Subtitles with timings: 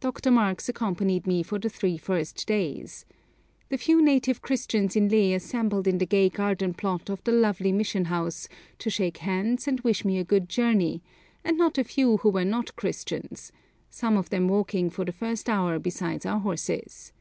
[0.00, 0.30] Dr.
[0.30, 3.04] Marx accompanied me for the three first days.
[3.68, 7.70] The few native Christians in Leh assembled in the gay garden plot of the lowly
[7.70, 11.02] mission house to shake hands and wish me a good journey,
[11.44, 13.52] and not a few who were not Christians,
[13.90, 17.12] some of them walking for the first hour beside our horses.